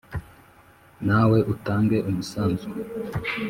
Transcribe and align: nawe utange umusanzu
nawe 1.07 1.39
utange 1.53 1.97
umusanzu 2.09 2.67